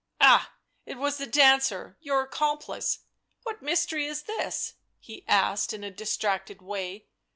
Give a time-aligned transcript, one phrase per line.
[0.19, 3.01] —Ah, it was the dancer, your accomplice....
[3.43, 7.05] What mystery is this?" he asked in a distracted way.